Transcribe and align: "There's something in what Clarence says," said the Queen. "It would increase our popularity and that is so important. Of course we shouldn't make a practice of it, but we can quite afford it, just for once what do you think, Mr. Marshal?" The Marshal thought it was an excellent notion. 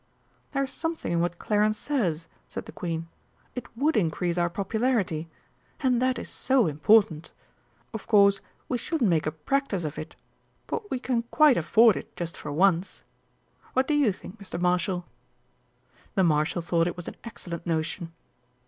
"There's 0.51 0.71
something 0.71 1.11
in 1.11 1.19
what 1.19 1.37
Clarence 1.37 1.77
says," 1.77 2.27
said 2.49 2.65
the 2.65 2.71
Queen. 2.71 3.07
"It 3.53 3.67
would 3.77 3.95
increase 3.95 4.35
our 4.35 4.49
popularity 4.49 5.29
and 5.79 6.01
that 6.01 6.17
is 6.17 6.27
so 6.27 6.65
important. 6.65 7.31
Of 7.93 8.07
course 8.07 8.41
we 8.67 8.79
shouldn't 8.79 9.11
make 9.11 9.27
a 9.27 9.31
practice 9.31 9.83
of 9.83 9.99
it, 9.99 10.15
but 10.65 10.89
we 10.89 10.97
can 10.97 11.21
quite 11.29 11.55
afford 11.55 11.95
it, 11.95 12.15
just 12.15 12.35
for 12.35 12.51
once 12.51 13.03
what 13.73 13.87
do 13.87 13.93
you 13.93 14.11
think, 14.11 14.39
Mr. 14.39 14.59
Marshal?" 14.59 15.05
The 16.15 16.23
Marshal 16.23 16.63
thought 16.63 16.87
it 16.87 16.95
was 16.97 17.07
an 17.07 17.17
excellent 17.23 17.67
notion. 17.67 18.11